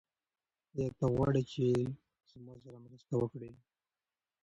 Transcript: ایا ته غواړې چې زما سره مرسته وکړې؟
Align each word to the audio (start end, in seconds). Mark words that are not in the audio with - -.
ایا 0.75 0.87
ته 0.97 1.05
غواړې 1.13 1.43
چې 1.51 1.65
زما 2.31 2.53
سره 2.63 2.77
مرسته 2.85 3.13
وکړې؟ 3.17 3.51